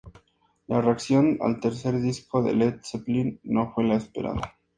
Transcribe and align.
La 0.65 0.81
reacción 0.81 1.37
al 1.41 1.59
tercer 1.59 2.01
disco 2.01 2.41
de 2.41 2.55
Led 2.55 2.79
Zeppelin 2.81 3.39
no 3.43 3.71
fue 3.71 3.83
la 3.83 3.97
esperada. 3.97 4.55